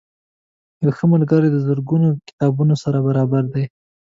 [0.83, 3.65] یو ښه ملګری د زرګونو کتابتونونو سره برابر دی.